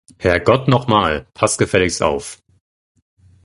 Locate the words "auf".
2.01-2.41